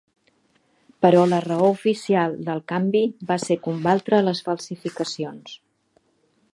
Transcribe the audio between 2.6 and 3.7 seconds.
canvi va ser